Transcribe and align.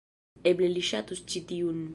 Eble 0.51 0.71
li 0.77 0.83
ŝatus 0.89 1.23
ĉi 1.31 1.47
tiun 1.53 1.89